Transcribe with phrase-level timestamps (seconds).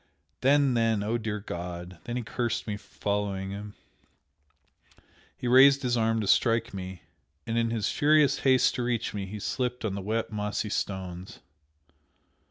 [0.39, 1.99] then then, oh, dear God!
[2.05, 3.75] then he cursed me for following him,
[5.37, 7.03] he raised his arm to strike me,
[7.45, 11.37] and in his furious haste to reach me he slipped on the wet, mossy stones.